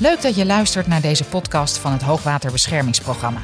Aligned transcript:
Leuk 0.00 0.22
dat 0.22 0.36
je 0.36 0.46
luistert 0.46 0.86
naar 0.86 1.00
deze 1.00 1.24
podcast 1.24 1.78
van 1.78 1.92
het 1.92 2.02
Hoogwaterbeschermingsprogramma. 2.02 3.40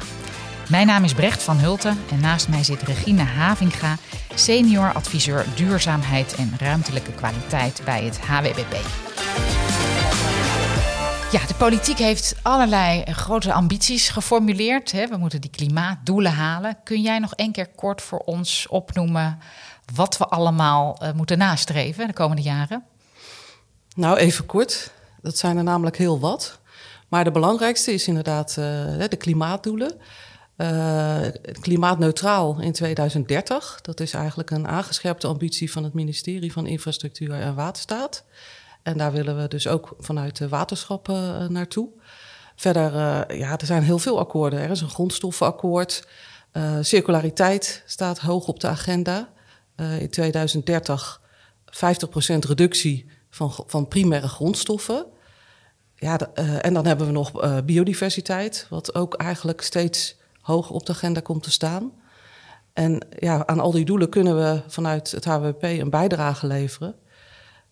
Mijn 0.69 0.87
naam 0.87 1.03
is 1.03 1.13
Brecht 1.13 1.43
van 1.43 1.57
Hulten 1.57 1.97
en 2.11 2.19
naast 2.19 2.49
mij 2.49 2.63
zit 2.63 2.81
Regine 2.81 3.23
Havinga, 3.23 3.97
senior 4.35 4.93
adviseur 4.93 5.45
duurzaamheid 5.55 6.35
en 6.35 6.53
ruimtelijke 6.59 7.11
kwaliteit 7.11 7.81
bij 7.85 8.03
het 8.03 8.19
HWBP. 8.19 8.73
Ja, 11.31 11.47
de 11.47 11.55
politiek 11.57 11.97
heeft 11.97 12.35
allerlei 12.41 13.03
grote 13.03 13.53
ambities 13.53 14.09
geformuleerd. 14.09 14.91
We 14.91 15.17
moeten 15.17 15.41
die 15.41 15.49
klimaatdoelen 15.49 16.31
halen. 16.31 16.77
Kun 16.83 17.01
jij 17.01 17.19
nog 17.19 17.33
één 17.33 17.51
keer 17.51 17.67
kort 17.67 18.01
voor 18.01 18.19
ons 18.19 18.67
opnoemen 18.67 19.39
wat 19.95 20.17
we 20.17 20.25
allemaal 20.25 20.99
uh, 21.03 21.11
moeten 21.11 21.37
nastreven 21.37 22.07
de 22.07 22.13
komende 22.13 22.41
jaren? 22.41 22.83
Nou, 23.95 24.17
even 24.17 24.45
kort. 24.45 24.91
Dat 25.23 25.37
zijn 25.37 25.57
er 25.57 25.63
namelijk 25.63 25.97
heel 25.97 26.19
wat. 26.19 26.59
Maar 27.09 27.23
de 27.23 27.31
belangrijkste 27.31 27.93
is 27.93 28.07
inderdaad 28.07 28.49
uh, 28.49 28.65
de 29.09 29.17
klimaatdoelen. 29.17 29.91
Uh, 30.57 31.17
klimaatneutraal 31.61 32.61
in 32.61 32.71
2030. 32.71 33.79
Dat 33.81 33.99
is 33.99 34.13
eigenlijk 34.13 34.49
een 34.51 34.67
aangescherpte 34.67 35.27
ambitie 35.27 35.71
van 35.71 35.83
het 35.83 35.93
ministerie 35.93 36.51
van 36.51 36.67
Infrastructuur 36.67 37.31
en 37.31 37.55
Waterstaat. 37.55 38.25
En 38.81 38.97
daar 38.97 39.11
willen 39.11 39.41
we 39.41 39.47
dus 39.47 39.67
ook 39.67 39.95
vanuit 39.99 40.37
de 40.37 40.49
waterschappen 40.49 41.41
uh, 41.41 41.47
naartoe. 41.47 41.89
Verder, 42.55 42.93
uh, 42.93 43.39
ja, 43.39 43.57
er 43.57 43.65
zijn 43.65 43.83
heel 43.83 43.99
veel 43.99 44.19
akkoorden. 44.19 44.59
Er 44.59 44.69
is 44.69 44.81
een 44.81 44.89
grondstoffenakkoord. 44.89 46.07
circulariteit 46.81 47.83
staat 47.85 48.19
hoog 48.19 48.47
op 48.47 48.59
de 48.59 48.67
agenda. 48.67 49.29
in 49.99 50.09
2030 50.09 51.21
50% 51.65 51.75
reductie 52.47 53.05
van, 53.29 53.53
van 53.67 53.87
primaire 53.87 54.27
grondstoffen. 54.27 55.05
Ja, 56.03 56.19
uh, 56.35 56.65
en 56.65 56.73
dan 56.73 56.85
hebben 56.85 57.05
we 57.07 57.11
nog 57.11 57.43
uh, 57.43 57.57
biodiversiteit, 57.65 58.67
wat 58.69 58.95
ook 58.95 59.13
eigenlijk 59.13 59.61
steeds 59.61 60.15
hoger 60.41 60.75
op 60.75 60.85
de 60.85 60.91
agenda 60.91 61.19
komt 61.19 61.43
te 61.43 61.51
staan. 61.51 61.91
En 62.73 63.07
ja, 63.19 63.45
aan 63.45 63.59
al 63.59 63.71
die 63.71 63.85
doelen 63.85 64.09
kunnen 64.09 64.35
we 64.35 64.61
vanuit 64.67 65.11
het 65.11 65.25
HWP 65.25 65.63
een 65.63 65.89
bijdrage 65.89 66.47
leveren. 66.47 66.95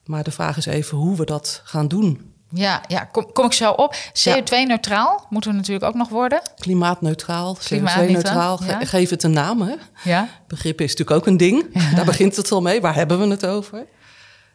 Maar 0.06 0.24
de 0.24 0.32
vraag 0.32 0.58
is 0.58 0.66
even 0.66 0.98
hoe 0.98 1.18
we 1.18 1.26
dat 1.26 1.62
gaan 1.64 1.88
doen. 1.88 2.34
Ja, 2.50 2.84
ja 2.88 3.04
kom, 3.04 3.32
kom 3.32 3.46
ik 3.46 3.54
zo 3.54 3.72
op. 3.72 3.96
CO2-neutraal 3.96 5.26
moeten 5.30 5.52
we 5.52 5.58
natuurlijk 5.58 5.86
ook 5.86 5.96
nog 5.96 6.09
worden. 6.09 6.42
Klimaatneutraal, 6.56 7.58
CO2-neutraal. 7.58 8.64
Ja. 8.64 8.86
Geef 8.86 9.09
het 9.09 9.24
een 9.24 9.34
naam. 9.34 9.62
Hè? 9.62 9.76
Ja. 10.04 10.28
Begrip 10.48 10.82
is 10.82 10.90
natuurlijk 10.90 11.18
ook 11.18 11.28
een 11.28 11.38
ding. 11.38 11.66
Ja. 11.74 11.96
Daar 11.96 12.06
begint 12.06 12.36
het 12.36 12.52
al 12.52 12.62
mee. 12.62 12.82
Waar 12.82 12.96
hebben 12.96 13.20
we 13.20 13.28
het 13.28 13.46
over? 13.46 13.86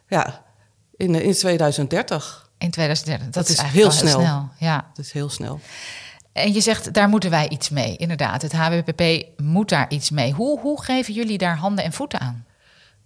Ja, 0.07 0.45
in, 0.95 1.15
in 1.15 1.33
2030. 1.33 2.46
In 2.57 2.71
2030, 2.71 3.25
dat, 3.25 3.33
dat 3.33 3.49
is, 3.49 3.61
heel 3.61 3.91
snel. 3.91 4.19
snel. 4.19 4.49
Ja. 4.59 4.91
Dat 4.93 5.05
is 5.05 5.11
heel 5.11 5.29
snel. 5.29 5.59
En 6.31 6.53
je 6.53 6.61
zegt, 6.61 6.93
daar 6.93 7.09
moeten 7.09 7.29
wij 7.29 7.49
iets 7.49 7.69
mee. 7.69 7.95
Inderdaad, 7.95 8.41
het 8.41 8.51
HWPP 8.51 9.27
moet 9.37 9.69
daar 9.69 9.85
iets 9.89 10.09
mee. 10.09 10.33
Hoe, 10.33 10.59
hoe 10.59 10.83
geven 10.83 11.13
jullie 11.13 11.37
daar 11.37 11.57
handen 11.57 11.83
en 11.83 11.93
voeten 11.93 12.19
aan? 12.19 12.45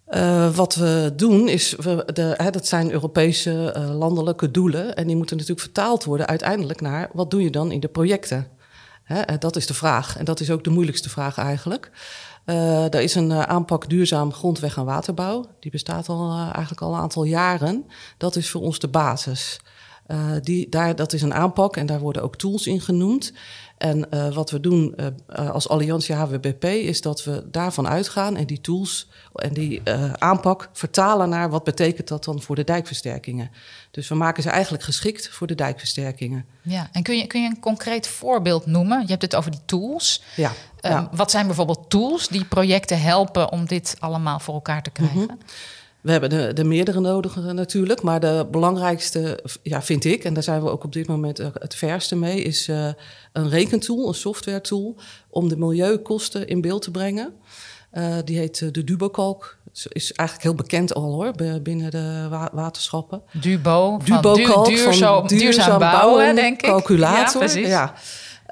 Uh, 0.09 0.55
wat 0.55 0.75
we 0.75 1.13
doen 1.15 1.47
is, 1.47 1.75
we, 1.77 2.09
de, 2.13 2.33
hè, 2.37 2.49
dat 2.49 2.67
zijn 2.67 2.91
Europese 2.91 3.75
uh, 3.77 3.95
landelijke 3.95 4.51
doelen. 4.51 4.95
En 4.95 5.07
die 5.07 5.15
moeten 5.15 5.35
natuurlijk 5.37 5.65
vertaald 5.65 6.03
worden 6.03 6.27
uiteindelijk 6.27 6.81
naar 6.81 7.09
wat 7.13 7.31
doe 7.31 7.43
je 7.43 7.49
dan 7.49 7.71
in 7.71 7.79
de 7.79 7.87
projecten? 7.87 8.47
Hè, 9.03 9.37
dat 9.37 9.55
is 9.55 9.67
de 9.67 9.73
vraag. 9.73 10.17
En 10.17 10.25
dat 10.25 10.39
is 10.39 10.51
ook 10.51 10.63
de 10.63 10.69
moeilijkste 10.69 11.09
vraag 11.09 11.37
eigenlijk. 11.37 11.91
Uh, 12.45 12.93
er 12.93 13.01
is 13.01 13.15
een 13.15 13.29
uh, 13.29 13.41
aanpak 13.41 13.89
duurzaam 13.89 14.33
grondweg- 14.33 14.77
en 14.77 14.85
waterbouw. 14.85 15.45
Die 15.59 15.71
bestaat 15.71 16.09
al 16.09 16.31
uh, 16.31 16.41
eigenlijk 16.41 16.81
al 16.81 16.93
een 16.93 16.99
aantal 16.99 17.23
jaren. 17.23 17.85
Dat 18.17 18.35
is 18.35 18.49
voor 18.49 18.61
ons 18.61 18.79
de 18.79 18.87
basis. 18.87 19.59
Die, 20.41 20.69
daar, 20.69 20.95
dat 20.95 21.13
is 21.13 21.21
een 21.21 21.33
aanpak 21.33 21.77
en 21.77 21.85
daar 21.85 21.99
worden 21.99 22.23
ook 22.23 22.35
tools 22.35 22.67
in 22.67 22.81
genoemd. 22.81 23.33
En 23.77 24.09
wat 24.33 24.51
we 24.51 24.59
doen 24.59 24.95
als 25.27 25.69
Alliantie 25.69 26.15
HWBP 26.15 26.63
is 26.63 27.01
dat 27.01 27.23
we 27.23 27.43
daarvan 27.51 27.87
uitgaan 27.87 28.35
en 28.35 28.45
die 28.45 28.61
tools 28.61 29.09
en 29.35 29.53
die 29.53 29.81
aanpak 30.17 30.69
vertalen 30.73 31.29
naar 31.29 31.49
wat 31.49 31.63
betekent 31.63 32.07
dat 32.07 32.23
dan 32.23 32.41
voor 32.41 32.55
de 32.55 32.63
dijkversterkingen. 32.63 33.51
Dus 33.91 34.07
we 34.07 34.15
maken 34.15 34.43
ze 34.43 34.49
eigenlijk 34.49 34.83
geschikt 34.83 35.29
voor 35.29 35.47
de 35.47 35.55
dijkversterkingen. 35.55 36.45
Ja, 36.61 36.89
en 36.91 37.03
kun 37.03 37.17
je, 37.17 37.27
kun 37.27 37.41
je 37.41 37.49
een 37.49 37.59
concreet 37.59 38.07
voorbeeld 38.07 38.65
noemen? 38.65 39.01
Je 39.01 39.07
hebt 39.07 39.21
het 39.21 39.35
over 39.35 39.51
die 39.51 39.65
tools. 39.65 40.23
Ja. 40.35 40.51
Wat 41.11 41.31
zijn 41.31 41.45
bijvoorbeeld 41.45 41.89
tools 41.89 42.27
die 42.27 42.45
projecten 42.45 43.01
helpen 43.01 43.51
om 43.51 43.65
dit 43.65 43.95
allemaal 43.99 44.39
voor 44.39 44.53
elkaar 44.53 44.83
te 44.83 44.89
krijgen? 44.89 45.21
Mm 45.21 45.27
-hmm. 45.27 45.39
We 46.01 46.11
hebben 46.11 46.29
de, 46.29 46.53
de 46.53 46.63
meerdere 46.63 46.99
nodige 46.99 47.41
natuurlijk, 47.41 48.01
maar 48.01 48.19
de 48.19 48.47
belangrijkste, 48.51 49.43
ja, 49.63 49.81
vind 49.81 50.05
ik, 50.05 50.23
en 50.23 50.33
daar 50.33 50.43
zijn 50.43 50.63
we 50.63 50.69
ook 50.69 50.83
op 50.83 50.93
dit 50.93 51.07
moment 51.07 51.37
het 51.37 51.75
verste 51.75 52.15
mee, 52.15 52.41
is 52.41 52.67
uh, 52.67 52.87
een 53.33 53.49
rekentool, 53.49 54.07
een 54.07 54.13
software 54.13 54.61
tool, 54.61 54.95
om 55.29 55.49
de 55.49 55.57
milieukosten 55.57 56.47
in 56.47 56.61
beeld 56.61 56.81
te 56.81 56.91
brengen. 56.91 57.33
Uh, 57.93 58.15
die 58.25 58.37
heet 58.37 58.73
de 58.73 58.83
Dubocalc 58.83 59.57
is 59.89 60.13
eigenlijk 60.13 60.47
heel 60.47 60.57
bekend 60.57 60.93
al 60.93 61.13
hoor, 61.13 61.61
binnen 61.61 61.91
de 61.91 62.27
waterschappen. 62.51 63.21
Dubo, 63.31 63.99
Dubo 64.03 64.35
du, 64.35 64.45
duurzaam, 64.63 65.27
duurzaam 65.27 65.79
bouwen, 65.79 65.99
bouwen, 65.99 66.35
denk 66.35 66.61
ik. 66.61 66.69
Calculator. 66.69 67.59
Ja, 67.59 67.67
ja. 67.67 67.93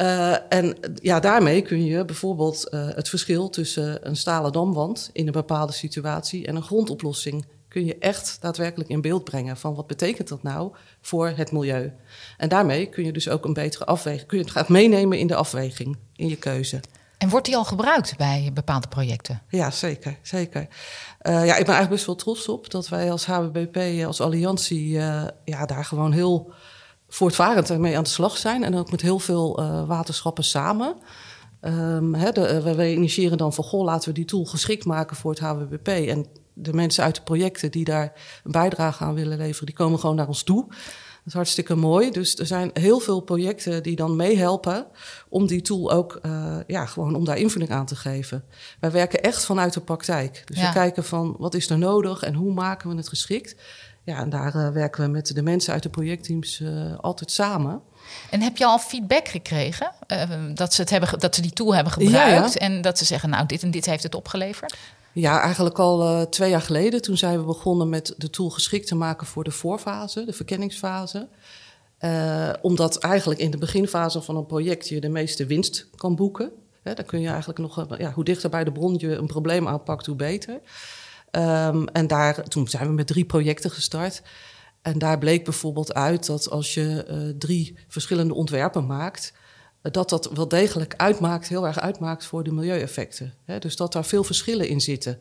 Uh, 0.02 0.54
en 0.54 0.78
ja, 1.02 1.20
daarmee 1.20 1.62
kun 1.62 1.86
je 1.86 2.06
bijvoorbeeld 2.06 2.68
uh, 2.72 2.88
het 2.88 3.10
verschil 3.10 3.50
tussen 3.50 4.08
een 4.08 4.16
stalen 4.16 4.52
damwand 4.52 5.10
in 5.14 5.26
een 5.26 5.32
bepaalde 5.32 5.74
situatie 5.74 6.48
en 6.48 6.56
een 6.56 6.64
grondoplossing 6.64 7.46
kun 7.68 7.86
je 7.86 7.98
echt 7.98 8.38
daadwerkelijk 8.42 8.90
in 8.90 9.02
beeld 9.02 9.24
brengen 9.24 9.58
van 9.58 9.76
wat 9.76 9.88
betekent 9.88 10.28
dat 10.28 10.44
nou 10.44 10.72
voor 11.02 11.28
het 11.28 11.52
milieu. 11.52 11.94
En 12.38 12.50
daarmee 12.50 12.86
kun 12.86 13.06
je 13.06 13.12
dus 13.12 13.30
ook 13.30 13.46
een 13.46 13.54
betere 13.54 13.86
afweging, 13.86 14.28
kun 14.28 14.38
je 14.38 14.44
het 14.44 14.54
gaat 14.54 14.70
meenemen 14.70 15.18
in 15.18 15.28
de 15.28 15.36
afweging, 15.36 15.98
in 16.16 16.28
je 16.28 16.36
keuze. 16.36 16.80
En 17.18 17.30
wordt 17.30 17.46
die 17.46 17.56
al 17.56 17.66
gebruikt 17.66 18.18
bij 18.18 18.52
bepaalde 18.54 18.88
projecten? 18.88 19.42
Ja, 19.50 19.72
zeker. 19.72 20.18
zeker. 20.22 20.68
Uh, 21.22 21.34
ja, 21.46 21.56
ik 21.56 21.66
ben 21.66 21.76
eigenlijk 21.76 21.90
best 21.90 22.06
wel 22.06 22.16
trots 22.16 22.48
op 22.48 22.72
dat 22.72 22.90
wij 22.90 23.12
als 23.12 23.26
HWBP, 23.26 24.06
als 24.06 24.22
alliantie, 24.22 24.90
uh, 24.90 25.24
ja, 25.46 25.66
daar 25.66 25.86
gewoon 25.86 26.12
heel 26.12 26.54
voortvarend 27.10 27.78
mee 27.78 27.98
aan 27.98 28.04
de 28.04 28.10
slag 28.10 28.38
zijn. 28.38 28.64
En 28.64 28.76
ook 28.76 28.92
met 28.92 29.02
heel 29.02 29.20
veel 29.20 29.62
uh, 29.62 29.88
waterschappen 29.88 30.44
samen. 30.44 30.96
Um, 31.62 32.12
we, 32.12 32.92
initiëren 32.92 33.38
dan 33.38 33.54
van, 33.54 33.64
goh, 33.64 33.84
laten 33.84 34.10
we 34.10 34.16
die 34.16 34.26
tool 34.26 34.46
geschikt 34.46 34.86
maken 34.86 35.16
voor 35.16 35.32
het 35.32 35.40
HWBP. 35.40 35.88
En 35.88 36.26
de 36.54 36.74
mensen 36.74 37.04
uit 37.04 37.16
de 37.16 37.22
projecten 37.22 37.72
die 37.72 37.86
daar 37.86 38.14
een 38.44 38.52
bijdrage 38.52 39.04
aan 39.04 39.14
willen 39.14 39.38
leveren, 39.38 39.66
die 39.66 39.76
komen 39.76 40.00
gewoon 40.00 40.16
naar 40.16 40.28
ons 40.28 40.44
toe 40.44 40.68
is 41.30 41.36
hartstikke 41.36 41.76
mooi. 41.76 42.12
Dus 42.12 42.38
er 42.38 42.46
zijn 42.46 42.70
heel 42.74 43.00
veel 43.00 43.20
projecten 43.20 43.84
die 43.84 43.96
dan 43.96 44.16
meehelpen 44.16 44.86
om 45.30 45.48
die 45.48 45.62
tool 45.62 45.92
ook, 45.92 46.20
uh, 46.26 46.58
ja, 46.68 46.86
gewoon 46.86 47.16
om 47.16 47.26
daar 47.26 47.38
invulling 47.38 47.72
aan 47.72 47.86
te 47.86 47.96
geven. 47.96 48.44
Wij 48.80 48.92
werken 48.92 49.22
echt 49.22 49.46
vanuit 49.46 49.74
de 49.74 49.82
praktijk. 49.82 50.42
Dus 50.46 50.58
ja. 50.58 50.68
we 50.68 50.74
kijken 50.74 51.04
van 51.04 51.36
wat 51.38 51.54
is 51.54 51.70
er 51.70 51.78
nodig 51.78 52.24
en 52.24 52.34
hoe 52.34 52.54
maken 52.54 52.90
we 52.90 52.96
het 52.96 53.10
geschikt. 53.10 53.56
Ja, 54.04 54.20
en 54.20 54.30
daar 54.30 54.56
uh, 54.56 54.70
werken 54.70 55.04
we 55.04 55.10
met 55.10 55.36
de 55.36 55.42
mensen 55.42 55.74
uit 55.74 55.84
de 55.84 55.90
projectteams 55.90 56.60
uh, 56.60 56.98
altijd 57.00 57.32
samen. 57.32 57.82
En 58.30 58.42
heb 58.42 58.58
je 58.58 58.66
al 58.66 58.80
feedback 58.80 59.28
gekregen 59.28 59.92
dat, 60.54 60.74
ze 60.74 60.82
het 60.82 60.90
hebben, 60.90 61.20
dat 61.20 61.36
ze 61.36 61.42
die 61.42 61.54
tool 61.54 61.76
hebben 61.76 61.94
gebruikt 61.94 62.54
ja, 62.54 62.68
ja. 62.68 62.74
en 62.74 62.82
dat 62.82 62.98
ze 62.98 63.06
zeggen, 63.06 63.30
nou, 63.30 63.46
dit 63.46 63.64
en 63.64 63.72
dit 63.72 63.86
heeft 63.86 64.04
het 64.04 64.16
opgeleverd? 64.16 64.78
Ja, 65.20 65.42
eigenlijk 65.42 65.80
al 65.80 66.02
uh, 66.02 66.22
twee 66.22 66.50
jaar 66.50 66.62
geleden. 66.62 67.02
Toen 67.02 67.18
zijn 67.18 67.40
we 67.40 67.46
begonnen 67.46 67.90
met 67.90 68.14
de 68.18 68.30
tool 68.30 68.50
geschikt 68.50 68.88
te 68.88 68.96
maken 68.96 69.28
voor 69.28 69.44
de 69.44 69.52
voorfase, 69.52 70.26
de 70.26 70.34
verkenningsfase. 70.34 71.28
Uh, 72.00 72.50
omdat 72.62 72.98
eigenlijk 72.98 73.40
in 73.40 73.52
de 73.52 73.58
beginfase 73.58 74.22
van 74.22 74.36
een 74.36 74.46
project 74.46 74.88
je 74.88 75.00
de 75.00 75.10
meeste 75.10 75.46
winst 75.46 75.88
kan 75.96 76.16
boeken. 76.16 76.52
Dan 76.84 77.06
kun 77.06 77.22
je 77.22 77.28
eigenlijk 77.28 77.60
nog, 77.60 77.86
ja, 77.98 78.12
hoe 78.12 78.24
dichter 78.24 78.50
bij 78.50 78.64
de 78.64 78.72
bron 78.72 78.96
je 78.98 79.16
een 79.16 79.28
probleem 79.28 79.68
aanpakt, 79.68 80.06
hoe 80.06 80.16
beter. 80.16 80.60
Um, 81.32 81.88
en 81.88 82.08
daar, 82.08 82.44
toen 82.44 82.68
zijn 82.68 82.88
we 82.88 82.94
met 82.94 83.08
drie 83.08 83.26
projecten 83.26 83.72
gestart. 83.72 84.22
En 84.82 85.00
daar 85.00 85.18
bleek 85.18 85.44
bijvoorbeeld 85.44 85.94
uit 85.94 86.26
dat 86.26 86.50
als 86.50 86.74
je 86.74 87.36
drie 87.40 87.78
verschillende 87.88 88.34
ontwerpen 88.34 88.86
maakt, 88.86 89.34
dat 89.82 90.10
dat 90.10 90.30
wel 90.34 90.48
degelijk 90.48 90.94
uitmaakt, 90.98 91.48
heel 91.48 91.68
erg 91.68 91.80
uitmaakt 91.80 92.26
voor 92.26 92.44
de 92.44 92.52
milieueffecten. 92.52 93.34
Dus 93.60 93.76
dat 93.76 93.94
daar 93.94 94.06
veel 94.06 94.24
verschillen 94.24 94.68
in 94.68 94.82
zitten. 94.82 95.20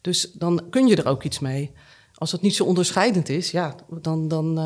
Dus 0.00 0.32
dan 0.32 0.62
kun 0.70 0.86
je 0.86 0.96
er 0.96 1.08
ook 1.08 1.22
iets 1.22 1.38
mee. 1.38 1.72
Als 2.14 2.32
het 2.32 2.40
niet 2.40 2.54
zo 2.54 2.64
onderscheidend 2.64 3.28
is, 3.28 3.50
ja, 3.50 3.74
dan, 4.00 4.28
dan, 4.28 4.58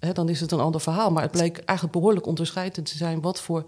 uh, 0.00 0.10
dan 0.12 0.28
is 0.28 0.40
het 0.40 0.52
een 0.52 0.60
ander 0.60 0.80
verhaal. 0.80 1.10
Maar 1.10 1.22
het 1.22 1.32
bleek 1.32 1.58
eigenlijk 1.58 1.98
behoorlijk 1.98 2.26
onderscheidend 2.26 2.86
te 2.86 2.96
zijn 2.96 3.20
wat 3.20 3.40
voor 3.40 3.64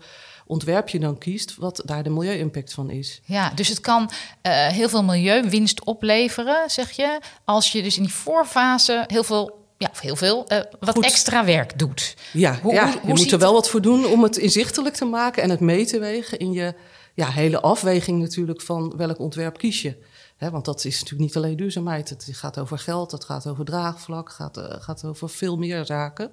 ontwerp 0.47 0.89
je 0.89 0.99
dan 0.99 1.19
kiest, 1.19 1.57
wat 1.57 1.83
daar 1.85 2.03
de 2.03 2.11
milieu-impact 2.11 2.73
van 2.73 2.91
is. 2.91 3.21
Ja, 3.25 3.51
dus 3.51 3.69
het 3.69 3.81
kan 3.81 4.03
uh, 4.03 4.67
heel 4.67 4.89
veel 4.89 5.05
milieuwinst 5.05 5.85
opleveren, 5.85 6.71
zeg 6.71 6.91
je, 6.91 7.21
als 7.45 7.73
je 7.73 7.83
dus 7.83 7.97
in 7.97 8.03
die 8.03 8.13
voorfase 8.13 9.05
heel 9.07 9.25
veel 9.25 9.64
ja, 9.79 9.91
heel 10.01 10.17
veel, 10.17 10.53
uh, 10.53 10.59
wat 10.81 10.95
Goed. 10.95 11.05
extra 11.05 11.45
werk 11.45 11.79
doet. 11.79 12.17
Ja, 12.33 12.59
hoe, 12.63 12.73
ja 12.73 12.91
hoe, 12.91 13.01
je 13.07 13.15
moet 13.15 13.33
er 13.33 13.39
wel 13.39 13.53
wat 13.53 13.69
voor 13.69 13.81
doen 13.81 14.07
om 14.07 14.23
het 14.23 14.37
inzichtelijk 14.37 14.95
te 14.95 15.05
maken 15.05 15.43
en 15.43 15.51
het 15.51 15.61
mee 15.61 15.87
te 15.87 15.99
wegen 15.99 16.39
in 16.39 16.53
je 16.53 16.75
ja, 17.15 17.31
hele 17.31 17.61
afweging 17.61 18.21
natuurlijk 18.21 18.61
van 18.61 18.97
welk 18.97 19.19
ontwerp 19.19 19.59
kies 19.59 19.83
je. 19.83 19.97
He, 20.37 20.51
want 20.51 20.65
dat 20.65 20.85
is 20.85 20.95
natuurlijk 20.95 21.21
niet 21.21 21.37
alleen 21.37 21.57
duurzaamheid. 21.57 22.09
Het 22.09 22.29
gaat 22.33 22.59
over 22.59 22.79
geld, 22.79 23.11
het 23.11 23.25
gaat 23.25 23.47
over 23.47 23.65
draagvlak, 23.65 24.27
het 24.27 24.37
gaat, 24.37 24.57
uh, 24.57 24.65
gaat 24.69 25.05
over 25.05 25.29
veel 25.29 25.57
meer 25.57 25.85
zaken. 25.87 26.31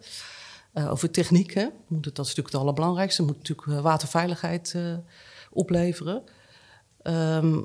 over 0.74 1.12
techniek. 1.12 1.54
Hè. 1.54 1.68
Moet 1.88 2.06
het, 2.06 2.16
dat 2.16 2.26
is 2.26 2.36
natuurlijk 2.36 2.48
het 2.48 2.62
allerbelangrijkste. 2.62 3.24
Moet 3.24 3.38
natuurlijk 3.38 3.82
waterveiligheid 3.82 4.76
opleveren. 5.52 6.24
Ehm, 7.02 7.60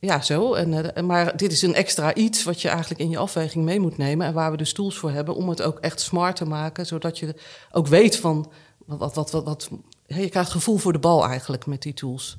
ja, 0.00 0.20
zo. 0.20 0.54
En, 0.54 1.06
maar 1.06 1.36
dit 1.36 1.52
is 1.52 1.62
een 1.62 1.74
extra 1.74 2.14
iets 2.14 2.44
wat 2.44 2.62
je 2.62 2.68
eigenlijk 2.68 3.00
in 3.00 3.10
je 3.10 3.18
afweging 3.18 3.64
mee 3.64 3.80
moet 3.80 3.96
nemen. 3.96 4.26
En 4.26 4.32
waar 4.32 4.50
we 4.50 4.56
dus 4.56 4.72
tools 4.72 4.98
voor 4.98 5.10
hebben 5.10 5.34
om 5.34 5.48
het 5.48 5.62
ook 5.62 5.78
echt 5.78 6.00
smart 6.00 6.36
te 6.36 6.44
maken. 6.44 6.86
Zodat 6.86 7.18
je 7.18 7.34
ook 7.70 7.86
weet 7.86 8.16
van 8.16 8.50
wat, 8.86 9.14
wat, 9.14 9.30
wat, 9.30 9.44
wat, 9.44 9.68
je 10.06 10.28
krijgt 10.28 10.50
gevoel 10.50 10.76
voor 10.76 10.92
de 10.92 10.98
bal 10.98 11.26
eigenlijk 11.26 11.66
met 11.66 11.82
die 11.82 11.94
tools. 11.94 12.34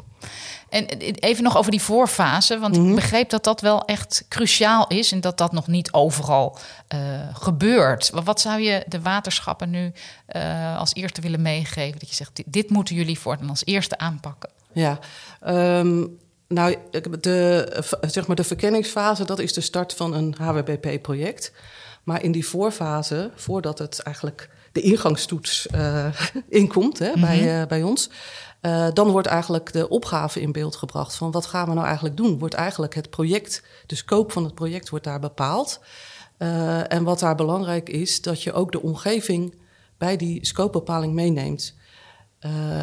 En 0.69 0.85
even 0.85 1.43
nog 1.43 1.57
over 1.57 1.71
die 1.71 1.81
voorfase, 1.81 2.59
want 2.59 2.75
ik 2.75 2.81
mhm. 2.81 2.95
begreep 2.95 3.29
dat 3.29 3.43
dat 3.43 3.61
wel 3.61 3.85
echt 3.85 4.25
cruciaal 4.29 4.87
is 4.87 5.11
en 5.11 5.21
dat 5.21 5.37
dat 5.37 5.51
nog 5.51 5.67
niet 5.67 5.91
overal 5.91 6.57
uh, 6.93 6.99
gebeurt. 7.33 8.09
Wat 8.23 8.41
zou 8.41 8.61
je 8.61 8.83
de 8.87 9.01
waterschappen 9.01 9.69
nu 9.69 9.91
uh, 10.35 10.77
als 10.77 10.93
eerste 10.93 11.21
willen 11.21 11.41
meegeven? 11.41 11.99
Dat 11.99 12.09
je 12.09 12.15
zegt, 12.15 12.41
dit, 12.45 12.69
moeten 12.69 12.95
jullie 12.95 13.19
voor 13.19 13.37
als 13.49 13.65
eerste 13.65 13.97
aanpakken. 13.97 14.49
Ja, 14.71 14.99
um, 15.47 16.17
nou, 16.49 16.75
de, 17.19 17.83
zeg 18.01 18.27
maar 18.27 18.35
de 18.35 18.43
verkenningsfase, 18.43 19.25
dat 19.25 19.39
is 19.39 19.53
de 19.53 19.61
start 19.61 19.93
van 19.93 20.13
een 20.13 20.35
HWBP-project. 20.37 21.51
Maar 22.03 22.23
in 22.23 22.31
die 22.31 22.47
voorfase, 22.47 23.31
voordat 23.35 23.79
het 23.79 23.99
eigenlijk 23.99 24.49
de 24.71 24.81
ingangstoets 24.81 25.67
uh, 25.75 26.05
inkomt 26.49 26.99
hè, 26.99 27.11
bij, 27.19 27.61
uh, 27.61 27.67
bij 27.67 27.83
ons. 27.83 28.09
Uh, 28.61 28.87
dan 28.93 29.11
wordt 29.11 29.27
eigenlijk 29.27 29.73
de 29.73 29.89
opgave 29.89 30.41
in 30.41 30.51
beeld 30.51 30.75
gebracht 30.75 31.15
van 31.15 31.31
wat 31.31 31.45
gaan 31.45 31.67
we 31.67 31.73
nou 31.73 31.85
eigenlijk 31.85 32.17
doen? 32.17 32.39
Wordt 32.39 32.53
eigenlijk 32.53 32.95
het 32.95 33.09
project, 33.09 33.63
de 33.85 33.95
scope 33.95 34.33
van 34.33 34.43
het 34.43 34.55
project 34.55 34.89
wordt 34.89 35.05
daar 35.05 35.19
bepaald. 35.19 35.79
en 36.87 37.03
wat 37.03 37.19
daar 37.19 37.35
belangrijk 37.35 37.89
is, 37.89 38.21
dat 38.21 38.43
je 38.43 38.53
ook 38.53 38.71
de 38.71 38.81
omgeving 38.81 39.55
bij 39.97 40.17
die 40.17 40.45
scopebepaling 40.45 41.13
meeneemt. 41.13 41.75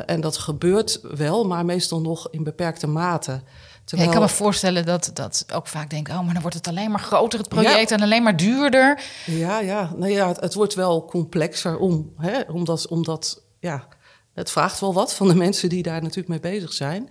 En 0.07 0.21
dat 0.21 0.37
gebeurt 0.37 1.01
wel, 1.03 1.45
maar 1.45 1.65
meestal 1.65 2.01
nog 2.01 2.29
in 2.31 2.45
beperkte 2.45 2.87
mate. 2.87 3.43
Terwijl... 3.85 4.09
ik 4.09 4.15
kan 4.15 4.27
me 4.27 4.33
voorstellen 4.35 4.87
dat 4.87 5.11
dat 5.15 5.45
ook 5.53 5.67
vaak 5.67 5.91
denken: 5.91 6.15
oh, 6.15 6.25
maar 6.25 6.33
dan 6.33 6.43
wordt 6.43 6.57
het 6.57 6.69
alleen 6.69 6.91
maar 6.91 7.01
groter, 7.01 7.39
het 7.39 7.49
project, 7.49 7.91
en 7.91 8.01
alleen 8.03 8.23
maar 8.23 8.37
duurder. 8.37 9.03
Ja, 9.27 9.61
ja. 9.61 9.93
Nou 9.97 10.11
ja, 10.13 10.29
het, 10.29 10.41
het 10.41 10.55
wordt 10.55 10.75
wel 10.75 11.05
complexer 11.05 11.79
om, 11.79 12.13
hè, 12.17 12.41
omdat, 12.41 12.89
omdat 12.89 13.43
ja, 13.61 13.89
het 14.35 14.51
vraagt 14.51 14.81
wel 14.81 14.95
wat 14.95 15.15
van 15.15 15.29
de 15.29 15.35
mensen 15.35 15.69
die 15.69 15.83
daar 15.83 16.03
natuurlijk 16.03 16.29
mee 16.29 16.53
bezig 16.53 16.73
zijn. 16.73 17.09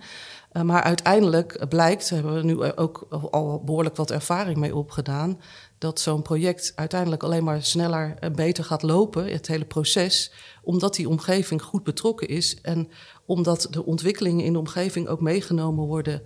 Uh, 0.52 0.62
maar 0.62 0.82
uiteindelijk 0.82 1.68
blijkt, 1.68 2.10
hebben 2.10 2.34
we 2.34 2.42
nu 2.42 2.72
ook 2.72 3.06
al 3.30 3.62
behoorlijk 3.64 3.96
wat 3.96 4.10
ervaring 4.10 4.56
mee 4.56 4.76
opgedaan, 4.76 5.40
dat 5.78 6.00
zo'n 6.00 6.22
project 6.22 6.72
uiteindelijk 6.74 7.22
alleen 7.22 7.44
maar 7.44 7.62
sneller 7.62 8.16
en 8.18 8.34
beter 8.34 8.64
gaat 8.64 8.82
lopen, 8.82 9.32
het 9.32 9.46
hele 9.46 9.64
proces, 9.64 10.32
omdat 10.62 10.94
die 10.94 11.08
omgeving 11.08 11.62
goed 11.62 11.84
betrokken 11.84 12.28
is 12.28 12.60
en 12.60 12.88
omdat 13.26 13.68
de 13.70 13.84
ontwikkelingen 13.84 14.44
in 14.44 14.52
de 14.52 14.58
omgeving 14.58 15.08
ook 15.08 15.20
meegenomen 15.20 15.84
worden 15.84 16.22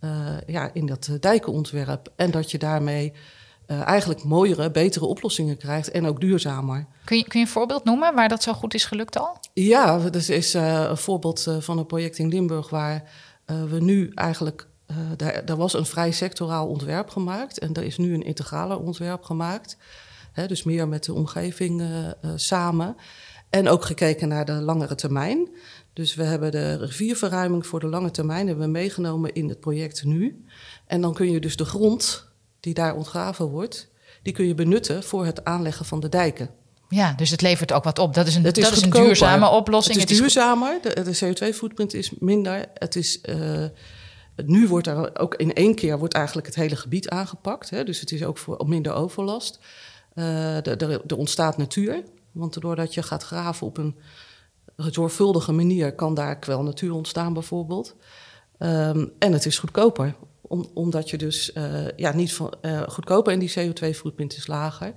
uh, 0.00 0.36
ja, 0.46 0.70
in 0.72 0.86
dat 0.86 1.10
dijkenontwerp. 1.20 2.12
En 2.16 2.30
dat 2.30 2.50
je 2.50 2.58
daarmee 2.58 3.12
uh, 3.66 3.86
eigenlijk 3.86 4.24
mooiere, 4.24 4.70
betere 4.70 5.04
oplossingen 5.04 5.56
krijgt 5.56 5.90
en 5.90 6.06
ook 6.06 6.20
duurzamer. 6.20 6.86
Kun 7.04 7.16
je, 7.16 7.24
kun 7.24 7.40
je 7.40 7.46
een 7.46 7.52
voorbeeld 7.52 7.84
noemen 7.84 8.14
waar 8.14 8.28
dat 8.28 8.42
zo 8.42 8.52
goed 8.52 8.74
is 8.74 8.84
gelukt 8.84 9.18
al? 9.18 9.36
Ja, 9.54 9.98
dat 9.98 10.28
is 10.28 10.54
uh, 10.54 10.84
een 10.88 10.96
voorbeeld 10.96 11.56
van 11.60 11.78
een 11.78 11.86
project 11.86 12.18
in 12.18 12.28
Limburg 12.28 12.70
waar 12.70 13.10
we 13.44 13.80
nu 13.80 14.10
eigenlijk. 14.14 14.68
Daar, 15.16 15.44
daar 15.44 15.56
was 15.56 15.74
een 15.74 15.86
vrij 15.86 16.12
sectoraal 16.12 16.66
ontwerp 16.66 17.10
gemaakt 17.10 17.58
en 17.58 17.74
er 17.74 17.82
is 17.82 17.98
nu 17.98 18.14
een 18.14 18.24
integraler 18.24 18.78
ontwerp 18.78 19.22
gemaakt. 19.22 19.76
Hè, 20.32 20.46
dus 20.46 20.62
meer 20.62 20.88
met 20.88 21.04
de 21.04 21.14
omgeving 21.14 21.82
samen. 22.34 22.96
En 23.50 23.68
ook 23.68 23.84
gekeken 23.84 24.28
naar 24.28 24.44
de 24.44 24.52
langere 24.52 24.94
termijn. 24.94 25.48
Dus 25.92 26.14
we 26.14 26.22
hebben 26.22 26.50
de 26.50 26.76
rivierverruiming 26.76 27.66
voor 27.66 27.80
de 27.80 27.86
lange 27.86 28.10
termijn 28.10 28.46
hebben 28.46 28.64
we 28.64 28.70
meegenomen 28.70 29.34
in 29.34 29.48
het 29.48 29.60
project 29.60 30.04
nu. 30.04 30.44
En 30.86 31.00
dan 31.00 31.14
kun 31.14 31.30
je 31.30 31.40
dus 31.40 31.56
de 31.56 31.64
grond 31.64 32.28
die 32.60 32.74
daar 32.74 32.96
ontgraven 32.96 33.46
wordt, 33.46 33.88
die 34.22 34.32
kun 34.32 34.46
je 34.46 34.54
benutten 34.54 35.02
voor 35.02 35.24
het 35.24 35.44
aanleggen 35.44 35.84
van 35.84 36.00
de 36.00 36.08
dijken. 36.08 36.50
Ja, 36.88 37.12
dus 37.12 37.30
het 37.30 37.42
levert 37.42 37.72
ook 37.72 37.84
wat 37.84 37.98
op. 37.98 38.14
Dat 38.14 38.26
is 38.26 38.34
een, 38.34 38.42
dat 38.42 38.56
is 38.56 38.82
een 38.82 38.90
duurzame 38.90 39.48
oplossing. 39.48 40.00
Het 40.00 40.10
is 40.10 40.18
duurzamer, 40.18 40.78
de, 40.82 41.02
de 41.02 41.16
CO2-footprint 41.16 41.94
is 41.94 42.10
minder. 42.18 42.64
Het 42.74 42.96
is, 42.96 43.20
nu 44.46 44.68
wordt 44.68 44.86
er 44.86 45.18
ook 45.18 45.34
in 45.34 45.54
één 45.54 45.74
keer 45.74 45.98
wordt 45.98 46.14
eigenlijk 46.14 46.46
het 46.46 46.56
hele 46.56 46.76
gebied 46.76 47.08
aangepakt. 47.08 47.70
Hè, 47.70 47.84
dus 47.84 48.00
het 48.00 48.12
is 48.12 48.24
ook 48.24 48.38
voor 48.38 48.68
minder 48.68 48.92
overlast. 48.92 49.58
Uh, 50.14 50.66
er 50.66 51.16
ontstaat 51.16 51.56
natuur. 51.56 52.02
Want 52.32 52.60
doordat 52.60 52.94
je 52.94 53.02
gaat 53.02 53.22
graven 53.22 53.66
op 53.66 53.76
een 53.76 53.96
zorgvuldige 54.76 55.52
manier 55.52 55.94
kan 55.94 56.14
daar 56.14 56.38
kwel 56.38 56.62
natuur 56.62 56.92
ontstaan 56.92 57.32
bijvoorbeeld. 57.32 57.96
Um, 58.58 59.12
en 59.18 59.32
het 59.32 59.46
is 59.46 59.58
goedkoper, 59.58 60.14
om, 60.40 60.70
omdat 60.74 61.10
je 61.10 61.18
dus 61.18 61.50
uh, 61.54 61.88
ja, 61.96 62.12
niet 62.12 62.34
van, 62.34 62.54
uh, 62.62 62.82
goedkoper 62.82 63.32
en 63.32 63.38
die 63.38 63.52
CO2-footprint 63.58 64.36
is 64.36 64.46
lager. 64.46 64.92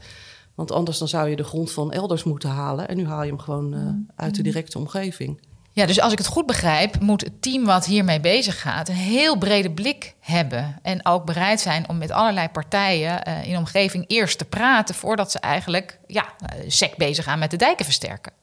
Want 0.56 0.72
anders 0.72 0.98
dan 0.98 1.08
zou 1.08 1.30
je 1.30 1.36
de 1.36 1.44
grond 1.44 1.72
van 1.72 1.92
elders 1.92 2.24
moeten 2.24 2.50
halen. 2.50 2.88
En 2.88 2.98
nu 2.98 3.06
haal 3.06 3.24
je 3.24 3.30
hem 3.30 3.40
gewoon 3.40 3.74
uh, 3.74 3.90
uit 4.16 4.36
de 4.36 4.44
directe 4.44 4.78
omgeving. 4.78 5.40
Ja, 5.76 5.86
dus 5.86 6.00
als 6.00 6.12
ik 6.12 6.18
het 6.18 6.28
goed 6.28 6.46
begrijp, 6.46 7.00
moet 7.00 7.22
het 7.22 7.42
team 7.42 7.66
wat 7.66 7.86
hiermee 7.86 8.20
bezig 8.20 8.62
gaat 8.62 8.88
een 8.88 8.96
heel 8.96 9.38
brede 9.38 9.72
blik 9.72 10.16
hebben. 10.20 10.80
En 10.82 11.06
ook 11.06 11.26
bereid 11.26 11.60
zijn 11.60 11.90
om 11.90 11.98
met 11.98 12.12
allerlei 12.12 12.48
partijen 12.48 13.24
in 13.24 13.52
de 13.52 13.58
omgeving 13.58 14.06
eerst 14.08 14.38
te 14.38 14.46
praten 14.46 14.96
voordat 14.96 15.32
ze 15.32 15.40
eigenlijk 15.40 16.00
ja, 16.08 16.26
sec 16.68 16.98
bezig 16.98 17.26
gaan 17.26 17.40
met 17.40 17.52
de 17.52 17.58
dijken 17.58 17.86
versterken. 17.86 18.34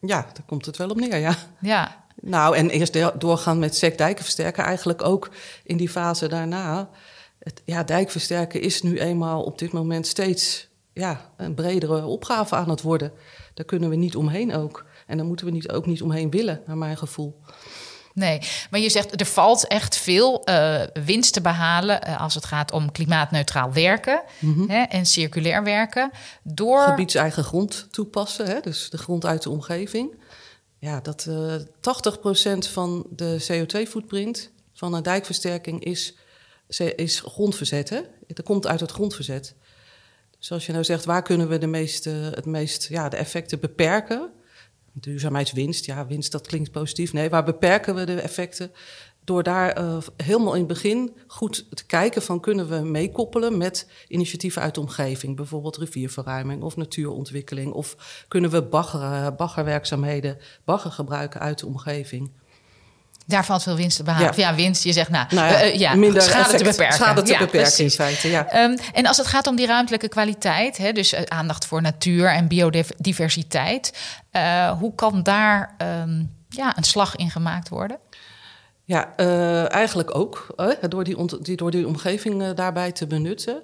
Ja, 0.00 0.20
daar 0.20 0.44
komt 0.46 0.66
het 0.66 0.76
wel 0.76 0.88
op 0.88 1.00
neer, 1.00 1.16
ja. 1.16 1.34
Ja. 1.60 2.04
Nou, 2.20 2.56
en 2.56 2.70
eerst 2.70 3.20
doorgaan 3.20 3.58
met 3.58 3.76
SEC 3.76 3.98
dijkenversterken, 3.98 4.64
eigenlijk 4.64 5.04
ook 5.04 5.30
in 5.64 5.76
die 5.76 5.88
fase 5.88 6.28
daarna. 6.28 6.88
Het, 7.38 7.62
ja, 7.64 7.82
dijkversterken 7.82 8.60
is 8.60 8.82
nu 8.82 8.98
eenmaal 8.98 9.42
op 9.42 9.58
dit 9.58 9.72
moment 9.72 10.06
steeds 10.06 10.68
ja, 10.92 11.30
een 11.36 11.54
bredere 11.54 12.04
opgave 12.04 12.54
aan 12.54 12.70
het 12.70 12.82
worden. 12.82 13.12
Daar 13.54 13.66
kunnen 13.66 13.88
we 13.88 13.96
niet 13.96 14.16
omheen 14.16 14.54
ook. 14.54 14.84
En 15.12 15.18
daar 15.18 15.26
moeten 15.26 15.46
we 15.46 15.52
niet, 15.52 15.70
ook 15.70 15.86
niet 15.86 16.02
omheen 16.02 16.30
willen, 16.30 16.62
naar 16.66 16.76
mijn 16.76 16.96
gevoel. 16.96 17.40
Nee, 18.14 18.40
maar 18.70 18.80
je 18.80 18.88
zegt 18.88 19.20
er 19.20 19.26
valt 19.26 19.66
echt 19.66 19.96
veel 19.96 20.42
uh, 20.48 20.82
winst 21.04 21.32
te 21.32 21.40
behalen 21.40 22.08
uh, 22.08 22.20
als 22.20 22.34
het 22.34 22.44
gaat 22.44 22.72
om 22.72 22.92
klimaatneutraal 22.92 23.72
werken 23.72 24.22
mm-hmm. 24.38 24.70
hè, 24.70 24.82
en 24.82 25.06
circulair 25.06 25.62
werken. 25.62 26.10
Door 26.42 26.80
gebiedseigen 26.80 27.44
grond 27.44 27.86
toepassen, 27.90 28.46
hè, 28.46 28.60
dus 28.60 28.90
de 28.90 28.98
grond 28.98 29.26
uit 29.26 29.42
de 29.42 29.50
omgeving. 29.50 30.14
Ja, 30.78 31.00
dat 31.00 31.26
uh, 31.28 31.54
eh, 31.54 31.60
80% 31.60 32.70
van 32.70 33.06
de 33.10 33.46
CO2-footprint 33.50 34.50
van 34.72 34.94
een 34.94 35.02
dijkversterking 35.02 35.84
is, 35.84 36.16
is 36.96 37.20
grondverzet. 37.20 37.88
Hè? 37.88 38.00
Dat 38.26 38.44
komt 38.44 38.66
uit 38.66 38.80
het 38.80 38.90
grondverzet. 38.90 39.54
Dus 40.38 40.52
als 40.52 40.66
je 40.66 40.72
nou 40.72 40.84
zegt, 40.84 41.04
waar 41.04 41.22
kunnen 41.22 41.48
we 41.48 41.58
de 41.58 41.66
meeste, 41.66 42.10
het 42.10 42.46
meest, 42.46 42.88
ja, 42.88 43.08
de 43.08 43.16
effecten 43.16 43.60
beperken? 43.60 44.30
Duurzaamheidswinst, 44.92 45.84
ja, 45.84 46.06
winst 46.06 46.32
dat 46.32 46.46
klinkt 46.46 46.70
positief. 46.70 47.12
Nee, 47.12 47.30
waar 47.30 47.44
beperken 47.44 47.94
we 47.94 48.04
de 48.04 48.20
effecten? 48.20 48.72
Door 49.24 49.42
daar 49.42 49.80
uh, 49.80 49.96
helemaal 50.16 50.52
in 50.52 50.58
het 50.58 50.68
begin 50.68 51.16
goed 51.26 51.76
te 51.76 51.86
kijken 51.86 52.22
van 52.22 52.40
kunnen 52.40 52.68
we 52.68 52.76
meekoppelen 52.76 53.56
met 53.56 53.90
initiatieven 54.08 54.62
uit 54.62 54.74
de 54.74 54.80
omgeving. 54.80 55.36
Bijvoorbeeld 55.36 55.76
rivierverruiming 55.76 56.62
of 56.62 56.76
natuurontwikkeling. 56.76 57.72
Of 57.72 58.24
kunnen 58.28 58.50
we 58.50 58.62
bagger, 58.62 59.34
baggerwerkzaamheden, 59.34 60.38
bagger 60.64 60.90
gebruiken 60.90 61.40
uit 61.40 61.58
de 61.58 61.66
omgeving. 61.66 62.30
Daar 63.26 63.44
valt 63.44 63.62
veel 63.62 63.76
winst 63.76 63.96
te 63.96 64.02
behalen. 64.02 64.32
Ja, 64.36 64.48
ja 64.48 64.54
winst. 64.54 64.84
Je 64.84 64.92
zegt, 64.92 65.10
nou, 65.10 65.26
nou 65.30 65.52
ja, 65.52 65.64
uh, 65.64 65.78
ja, 65.78 65.94
minder 65.94 66.22
schade 66.22 66.44
effect, 66.44 66.58
te 66.58 66.64
beperken. 66.64 66.94
Schade 66.94 67.22
te 67.22 67.32
ja, 67.32 67.38
beperken 67.38 67.84
in 67.84 67.90
feite, 67.90 68.28
ja. 68.28 68.64
Um, 68.64 68.78
en 68.92 69.06
als 69.06 69.16
het 69.16 69.26
gaat 69.26 69.46
om 69.46 69.56
die 69.56 69.66
ruimtelijke 69.66 70.08
kwaliteit, 70.08 70.76
hè, 70.76 70.92
dus 70.92 71.12
uh, 71.12 71.20
aandacht 71.22 71.66
voor 71.66 71.82
natuur 71.82 72.26
en 72.26 72.48
biodiversiteit, 72.48 73.98
uh, 74.32 74.70
hoe 74.78 74.94
kan 74.94 75.22
daar 75.22 75.74
um, 76.02 76.30
ja, 76.48 76.76
een 76.76 76.84
slag 76.84 77.16
in 77.16 77.30
gemaakt 77.30 77.68
worden? 77.68 77.98
Ja, 78.84 79.16
eigenlijk 79.68 80.14
ook. 80.14 80.46
door, 80.88 81.04
die 81.04 81.42
die, 81.42 81.56
door 81.56 81.70
die 81.70 81.86
omgeving 81.86 82.52
daarbij 82.52 82.92
te 82.92 83.06
benutten. 83.06 83.62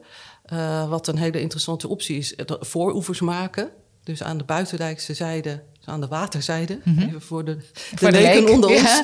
wat 0.89 1.09
een 1.09 1.19
hele 1.19 1.41
interessante 1.41 1.89
optie 1.89 2.19
is, 2.19 2.35
vooroevers 2.47 3.21
maken. 3.21 3.71
Dus 4.05 4.23
aan 4.23 4.39
de 4.39 4.45
buitendijkse 4.45 5.15
zijde 5.15 5.63
aan 5.89 6.01
de 6.01 6.07
waterzijde, 6.07 6.81
mm 6.85 6.95
-hmm. 6.95 7.09
even 7.09 7.23
voor 7.23 7.45
de, 7.45 7.57
de, 7.57 7.65
voor 7.95 8.13
de 8.13 8.21
leken 8.21 8.53
onder 8.53 8.71
ons, 8.71 9.03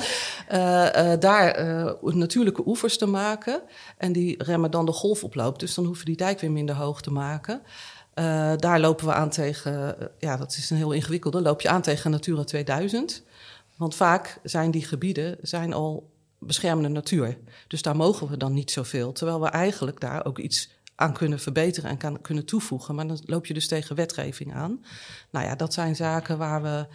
daar 1.19 1.65
uh, 1.65 2.13
natuurlijke 2.13 2.67
oevers 2.67 2.97
te 2.97 3.05
maken. 3.05 3.61
En 3.97 4.11
die 4.11 4.43
remmen 4.43 4.71
dan 4.71 4.85
de 4.85 4.91
golfoploop. 4.91 5.59
Dus 5.59 5.73
dan 5.73 5.85
hoeven 5.85 6.05
die 6.05 6.17
dijk 6.17 6.39
weer 6.39 6.51
minder 6.51 6.75
hoog 6.75 7.01
te 7.01 7.11
maken. 7.11 7.61
daar 8.57 8.79
lopen 8.79 9.05
we 9.05 9.13
aan 9.13 9.29
tegen, 9.29 9.95
ja, 10.19 10.37
dat 10.37 10.51
is 10.57 10.69
een 10.69 10.77
heel 10.77 10.91
ingewikkelde, 10.91 11.41
loop 11.41 11.61
je 11.61 11.69
aan 11.69 11.81
tegen 11.81 12.11
Natura 12.11 12.43
2000. 12.43 13.23
Want 13.77 13.95
vaak 13.95 14.39
zijn 14.43 14.71
die 14.71 14.85
gebieden 14.85 15.37
zijn 15.41 15.73
al 15.73 16.09
beschermende 16.39 16.89
natuur. 16.89 17.37
Dus 17.67 17.81
daar 17.81 17.95
mogen 17.95 18.29
we 18.29 18.37
dan 18.37 18.53
niet 18.53 18.71
zoveel. 18.71 19.11
Terwijl 19.11 19.41
we 19.41 19.47
eigenlijk 19.47 19.99
daar 19.99 20.25
ook 20.25 20.39
iets 20.39 20.69
aan 20.95 21.13
kunnen 21.13 21.39
verbeteren 21.39 21.89
en 21.89 21.97
kan, 21.97 22.21
kunnen 22.21 22.45
toevoegen. 22.45 22.95
Maar 22.95 23.07
dan 23.07 23.19
loop 23.25 23.45
je 23.45 23.53
dus 23.53 23.67
tegen 23.67 23.95
wetgeving 23.95 24.53
aan. 24.53 24.85
Nou 25.29 25.45
ja, 25.45 25.55
dat 25.55 25.73
zijn 25.73 25.95
zaken 25.95 26.37
waar 26.37 26.61
we 26.61 26.87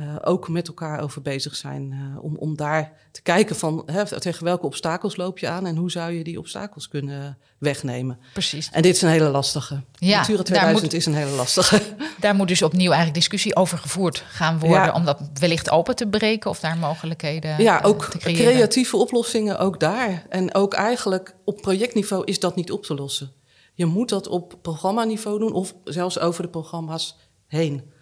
uh, 0.00 0.16
ook 0.22 0.48
met 0.48 0.68
elkaar 0.68 1.00
over 1.00 1.22
bezig 1.22 1.56
zijn. 1.56 1.92
Uh, 1.92 2.24
om, 2.24 2.36
om 2.36 2.56
daar 2.56 2.92
te 3.10 3.22
kijken 3.22 3.56
van 3.56 3.82
hè, 3.86 4.20
tegen 4.20 4.44
welke 4.44 4.66
obstakels 4.66 5.16
loop 5.16 5.38
je 5.38 5.48
aan 5.48 5.66
en 5.66 5.76
hoe 5.76 5.90
zou 5.90 6.12
je 6.12 6.24
die 6.24 6.38
obstakels 6.38 6.88
kunnen 6.88 7.38
wegnemen. 7.58 8.18
Precies. 8.32 8.70
En 8.72 8.82
dit 8.82 8.94
is 8.94 9.02
een 9.02 9.08
hele 9.08 9.28
lastige. 9.28 9.82
Ja, 9.92 10.18
Natura 10.18 10.42
2000 10.42 10.82
moet, 10.82 10.92
is 10.92 11.06
een 11.06 11.14
hele 11.14 11.30
lastige. 11.30 11.82
Daar 12.20 12.34
moet 12.34 12.48
dus 12.48 12.62
opnieuw 12.62 12.90
eigenlijk 12.90 13.14
discussie 13.14 13.56
over 13.56 13.78
gevoerd 13.78 14.24
gaan 14.28 14.58
worden. 14.58 14.84
Ja. 14.84 14.92
Om 14.92 15.04
dat 15.04 15.20
wellicht 15.34 15.70
open 15.70 15.96
te 15.96 16.06
breken 16.06 16.50
of 16.50 16.60
daar 16.60 16.76
mogelijkheden 16.76 17.62
ja, 17.62 17.80
ook 17.82 18.04
te 18.04 18.18
creëren. 18.18 18.44
creatieve 18.44 18.96
oplossingen 18.96 19.58
ook 19.58 19.80
daar. 19.80 20.26
En 20.28 20.54
ook 20.54 20.74
eigenlijk 20.74 21.34
op 21.44 21.60
projectniveau 21.60 22.24
is 22.24 22.40
dat 22.40 22.56
niet 22.56 22.70
op 22.70 22.84
te 22.84 22.94
lossen. 22.94 23.32
Je 23.74 23.86
moet 23.86 24.08
dat 24.08 24.28
op 24.28 24.58
programmaniveau 24.62 25.38
doen 25.38 25.52
of 25.52 25.74
zelfs 25.84 26.18
over 26.18 26.42
de 26.42 26.48
programma's 26.48 27.16
heen. 27.46 27.94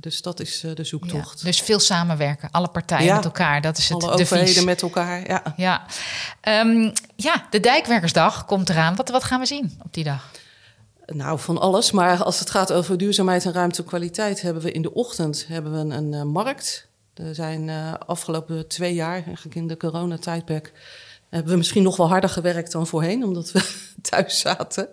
Dus 0.00 0.22
dat 0.22 0.40
is 0.40 0.64
uh, 0.64 0.74
de 0.74 0.84
zoektocht. 0.84 1.40
Ja, 1.40 1.46
dus 1.46 1.60
veel 1.60 1.78
samenwerken, 1.78 2.50
alle 2.50 2.68
partijen 2.68 3.04
ja, 3.04 3.14
met 3.14 3.24
elkaar. 3.24 3.60
Dat 3.60 3.78
is 3.78 3.88
het 3.88 4.02
alle 4.02 4.12
overheden 4.12 4.64
met 4.64 4.82
elkaar, 4.82 5.28
ja. 5.28 5.54
Ja. 5.56 5.86
Um, 6.64 6.92
ja, 7.16 7.46
de 7.50 7.60
Dijkwerkersdag 7.60 8.44
komt 8.44 8.68
eraan. 8.68 8.96
Wat, 8.96 9.08
wat 9.08 9.24
gaan 9.24 9.40
we 9.40 9.46
zien 9.46 9.80
op 9.84 9.94
die 9.94 10.04
dag? 10.04 10.30
Nou, 11.06 11.38
van 11.38 11.58
alles. 11.58 11.90
Maar 11.90 12.22
als 12.22 12.38
het 12.38 12.50
gaat 12.50 12.72
over 12.72 12.98
duurzaamheid 12.98 13.44
en 13.44 13.52
ruimtekwaliteit... 13.52 14.40
hebben 14.40 14.62
we 14.62 14.72
in 14.72 14.82
de 14.82 14.94
ochtend 14.94 15.46
hebben 15.48 15.72
we 15.72 15.78
een, 15.78 15.90
een 15.90 16.12
uh, 16.12 16.22
markt. 16.22 16.88
Er 17.14 17.34
zijn 17.34 17.68
uh, 17.68 17.94
afgelopen 18.06 18.68
twee 18.68 18.94
jaar, 18.94 19.24
eigenlijk 19.24 19.54
in 19.54 19.66
de 19.66 19.76
coronatijdperk 19.76 20.72
hebben 21.30 21.52
we 21.52 21.58
misschien 21.58 21.82
nog 21.82 21.96
wel 21.96 22.08
harder 22.08 22.30
gewerkt 22.30 22.72
dan 22.72 22.86
voorheen, 22.86 23.24
omdat 23.24 23.52
we 23.52 23.60
thuis 24.10 24.40
zaten. 24.40 24.88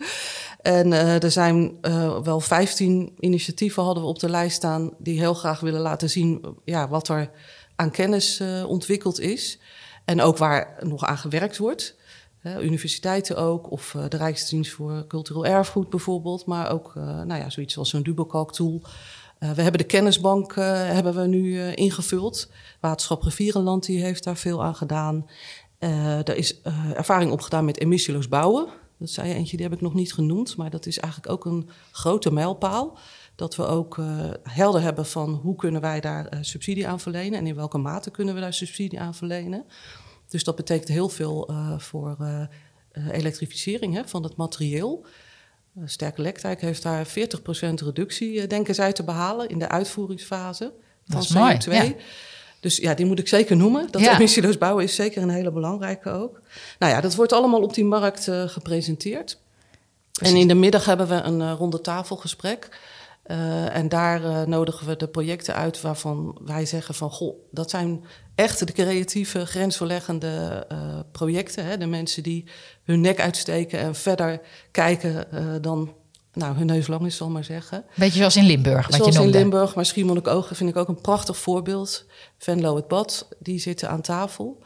En 0.68 0.92
uh, 0.92 1.24
er 1.24 1.32
zijn 1.32 1.78
uh, 1.82 2.20
wel 2.20 2.40
15 2.40 3.14
initiatieven 3.20 3.84
hadden 3.84 4.04
we 4.04 4.10
op 4.10 4.20
de 4.20 4.30
lijst 4.30 4.56
staan 4.56 4.94
die 4.98 5.20
heel 5.20 5.34
graag 5.34 5.60
willen 5.60 5.82
laten 5.82 6.10
zien 6.10 6.46
ja, 6.66 6.88
wat 6.88 7.08
er 7.08 7.30
aan 7.76 7.92
kennis 7.92 8.42
ontwikkeld 8.66 9.20
is. 9.20 9.60
En 10.06 10.22
ook 10.22 10.38
waar 10.38 10.78
nog 10.80 11.06
aan 11.06 11.18
gewerkt 11.18 11.58
wordt. 11.58 11.96
universiteiten 12.44 13.38
ook, 13.38 13.72
of 13.72 13.96
de 14.10 14.18
Rijksdienst 14.18 14.72
voor 14.72 15.08
Cultureel 15.08 15.46
Erfgoed 15.46 15.90
bijvoorbeeld. 15.90 16.46
Maar 16.46 16.72
ook 16.72 16.96
nou 16.96 17.36
ja, 17.36 17.50
zoiets 17.50 17.78
als 17.78 17.90
zo'n 17.90 18.04
Dubelkalk-tool. 18.04 18.82
we 19.40 19.62
hebben 19.62 19.78
de 19.78 19.84
kennisbank 19.84 20.56
hebben 20.56 21.16
we 21.16 21.28
nu 21.28 21.72
ingevuld. 21.72 22.50
Waterschap 22.80 23.24
Rivierenland 23.24 23.86
die 23.86 24.04
heeft 24.04 24.24
daar 24.24 24.38
veel 24.38 24.64
aan 24.64 24.76
gedaan. 24.76 25.30
er 25.80 26.36
is 26.36 26.62
ervaring 26.94 27.32
opgedaan 27.32 27.66
met 27.66 27.80
emissieloos 27.80 28.28
bouwen. 28.28 28.68
Dat 28.98 29.10
zei 29.10 29.34
eentje, 29.34 29.58
die 29.58 29.66
heb 29.66 29.76
ik 29.76 29.82
nog 29.82 29.94
niet 29.94 30.14
genoemd, 30.14 30.56
maar 30.56 30.70
dat 30.70 30.86
is 30.86 31.00
eigenlijk 31.00 31.32
ook 31.32 31.46
een 31.46 31.70
grote 31.92 32.32
mijlpaal. 32.32 32.98
Dat 33.36 33.56
we 33.56 33.66
ook 33.66 33.98
uh, 33.98 34.30
helder 34.44 34.82
hebben 34.82 35.06
van 35.06 35.34
hoe 35.34 35.56
kunnen 35.56 35.82
wij 35.82 36.00
daar 36.00 36.34
uh, 36.34 36.40
subsidie 36.42 36.88
aan 36.88 37.00
verlenen 37.00 37.40
en 37.40 37.48
in 37.48 37.56
welke 37.56 37.78
mate 37.78 38.12
kunnen 38.12 38.34
we 38.36 38.40
daar 38.40 38.54
subsidie 38.54 39.00
aan 39.00 39.16
verlenen. 39.16 39.66
Dus 40.28 40.44
dat 40.44 40.56
betekent 40.56 40.88
heel 40.88 41.10
veel 41.10 41.52
uh, 41.52 41.80
voor 41.80 42.18
elektrificering 43.12 43.94
hè, 43.94 44.08
van 44.08 44.24
het 44.24 44.36
materieel. 44.36 45.06
Sterke 45.86 46.20
Electrijk 46.20 46.62
heeft 46.62 46.84
daar 46.84 47.08
40% 47.08 47.12
reductie, 47.74 48.48
denken 48.48 48.76
zij, 48.76 48.94
te 48.94 49.04
behalen 49.04 49.50
in 49.50 49.60
de 49.60 49.68
uitvoeringsfase 49.68 50.74
van 51.06 51.24
CO2. 51.24 51.34
Mooi, 51.34 51.58
ja. 51.60 51.94
Dus 52.68 52.78
ja, 52.78 52.94
die 52.94 53.06
moet 53.06 53.20
ik 53.20 53.28
zeker 53.28 53.56
noemen. 53.56 53.88
Dat 53.92 54.02
ja. 54.02 54.16
emissieloos 54.16 54.58
bouwen 54.58 54.84
is 54.84 54.96
zeker 54.96 55.22
een 55.22 55.30
hele 55.30 55.52
belangrijke 55.52 56.10
ook. 56.10 56.42
Nou 56.80 56.94
ja, 56.94 57.02
dat 57.02 57.16
wordt 57.16 57.34
allemaal 57.34 57.62
op 57.62 57.74
die 57.74 57.86
markt 57.86 58.28
uh, 58.28 58.48
gepresenteerd. 58.48 59.40
En 60.22 60.36
in 60.36 60.48
de 60.48 60.56
middag 60.56 60.86
hebben 60.86 61.08
we 61.08 61.16
een 61.16 61.40
uh, 61.40 61.54
ronde 61.58 61.82
tafelgesprek. 61.82 62.80
Uh, 63.26 63.76
en 63.76 63.90
daar 63.90 64.50
nodigen 64.50 64.88
we 64.88 64.96
de 64.96 65.08
projecten 65.08 65.56
uit 65.56 65.82
waarvan 65.82 66.38
wij 66.46 66.66
zeggen 66.66 66.96
van... 66.96 67.10
goh, 67.10 67.36
dat 67.52 67.70
zijn 67.70 68.04
echt 68.36 68.68
de 68.68 68.74
creatieve, 68.74 69.46
grensverleggende 69.46 70.68
projecten. 71.12 71.66
Hè? 71.66 71.78
De 71.78 71.86
mensen 71.86 72.24
die 72.24 72.46
hun 72.84 73.02
nek 73.02 73.20
uitsteken 73.20 73.80
en 73.80 73.96
verder 73.96 74.42
kijken 74.72 75.28
dan 75.62 75.94
nou, 76.38 76.56
hun 76.56 76.66
neus 76.66 76.88
lang 76.88 77.06
is, 77.06 77.16
zal 77.16 77.30
maar 77.30 77.44
zeggen. 77.44 77.86
Beetje 77.96 78.18
zoals 78.18 78.36
in 78.36 78.46
Limburg, 78.46 78.88
wat 78.88 78.96
zoals 78.96 79.16
je 79.16 79.22
in 79.22 79.30
Limburg, 79.30 79.76
maar 79.76 79.86
Schiermonnikoog 79.86 80.50
vind 80.54 80.70
ik 80.70 80.76
ook 80.76 80.88
een 80.88 81.02
prachtig 81.02 81.38
voorbeeld. 81.38 82.06
Venlo 82.38 82.76
het 82.76 82.88
Bad, 82.88 83.28
die 83.40 83.60
zitten 83.60 83.90
aan 83.90 84.02
tafel. 84.02 84.64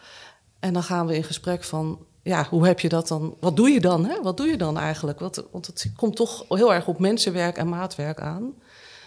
En 0.60 0.74
dan 0.74 0.84
gaan 0.84 1.08
we 1.08 1.16
in 1.16 1.24
gesprek 1.24 1.64
van, 1.64 2.00
ja, 2.24 2.48
hoe 2.50 2.68
heb 2.68 2.80
je 2.80 2.90
dat 2.90 3.08
dan? 3.08 3.36
Wat 3.40 3.56
doe 3.56 3.70
je 3.70 3.80
dan? 3.80 4.06
Hè? 4.06 4.22
Wat 4.22 4.38
doe 4.38 4.48
je 4.48 4.58
dan 4.58 4.78
eigenlijk? 4.78 5.20
Wat, 5.20 5.44
want 5.52 5.68
het 5.68 5.92
komt 5.96 6.16
toch 6.16 6.46
heel 6.50 6.74
erg 6.74 6.88
op 6.88 7.00
mensenwerk 7.00 7.58
en 7.58 7.70
maatwerk 7.70 8.22
aan. 8.22 8.54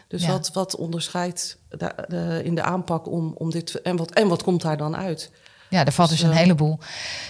Dus 0.08 0.26
wat, 0.26 0.50
wat 0.52 0.76
onderscheidt 0.76 1.58
de, 1.68 1.94
de, 2.08 2.40
in 2.44 2.54
de 2.54 2.62
aanpak 2.62 3.08
om, 3.08 3.34
om 3.36 3.50
dit... 3.50 3.80
En 3.80 3.96
wat, 3.96 4.10
en 4.10 4.28
wat 4.28 4.42
komt 4.42 4.62
daar 4.62 4.76
dan 4.76 4.96
uit? 4.96 5.30
Ja, 5.74 5.84
er 5.84 5.92
valt 5.92 6.08
dus, 6.08 6.20
dus 6.20 6.28
een 6.28 6.36
heleboel 6.36 6.78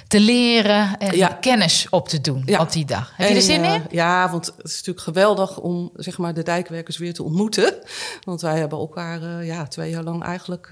te 0.06 0.20
leren 0.20 0.98
en 0.98 1.38
kennis 1.40 1.86
op 1.90 2.08
te 2.08 2.20
doen 2.20 2.58
op 2.58 2.72
die 2.72 2.84
dag. 2.84 3.12
Heb 3.16 3.28
je 3.28 3.34
er 3.34 3.42
zin 3.42 3.64
in? 3.64 3.82
Ja, 3.90 4.30
want 4.30 4.46
het 4.46 4.64
is 4.64 4.76
natuurlijk 4.76 5.04
geweldig 5.04 5.58
om 5.58 5.90
zeg 5.94 6.18
maar, 6.18 6.34
de 6.34 6.42
dijkwerkers 6.42 6.98
weer 6.98 7.14
te 7.14 7.22
ontmoeten. 7.22 7.74
Want 8.24 8.40
wij 8.40 8.58
hebben 8.58 8.78
elkaar 8.78 9.22
uh, 9.22 9.46
ja, 9.46 9.66
twee 9.66 9.90
jaar 9.90 10.02
lang 10.02 10.22
eigenlijk... 10.22 10.68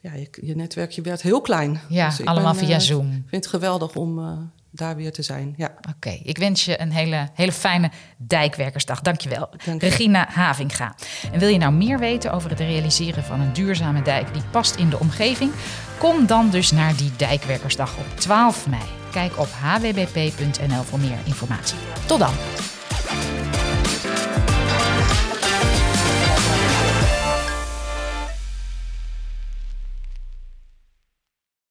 Ja, 0.00 0.14
je, 0.14 0.28
je, 0.40 0.56
netwerkje 0.56 1.02
werd 1.02 1.22
heel 1.22 1.40
klein. 1.40 1.80
Ja, 1.88 2.08
dus 2.08 2.26
allemaal 2.26 2.54
via 2.54 2.78
Zoom. 2.78 3.06
Ik 3.06 3.12
vind 3.12 3.44
het 3.44 3.46
geweldig 3.46 3.94
om 3.94 4.18
daar 4.74 4.96
weer 4.96 5.12
te 5.12 5.22
zijn. 5.22 5.54
Ja. 5.56 5.74
Oké, 5.94 6.20
ik 6.22 6.38
wens 6.38 6.64
je 6.64 6.80
een 6.80 6.92
hele, 6.92 7.28
hele 7.34 7.52
fijne 7.52 7.90
dijkwerkersdag. 8.16 9.00
Dankjewel, 9.00 9.50
Dank 9.64 9.80
je. 9.80 9.88
Regina 9.88 10.28
Havinga. 10.30 10.94
En 11.32 11.38
wil 11.38 11.48
je 11.48 11.58
nou 11.58 11.72
meer 11.72 11.98
weten 11.98 12.32
over 12.32 12.50
het 12.50 12.60
realiseren 12.60 13.24
van 13.24 13.40
een 13.40 13.52
duurzame 13.52 14.02
dijk 14.02 14.32
die 14.32 14.42
past 14.50 14.76
in 14.76 14.90
de 14.90 14.98
omgeving? 14.98 15.52
Kom 15.98 16.26
dan 16.26 16.50
dus 16.50 16.70
naar 16.70 16.96
die 16.96 17.10
dijkwerkersdag 17.16 17.98
op 17.98 18.20
12 18.20 18.66
mei. 18.66 18.82
Kijk 19.10 19.38
op 19.38 19.48
hwbp.nl 19.60 20.82
voor 20.82 20.98
meer 20.98 21.18
informatie. 21.24 21.78
Tot 22.06 22.18
dan! 22.18 22.73